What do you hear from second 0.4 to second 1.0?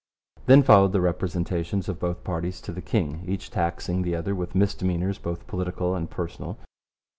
Then followed the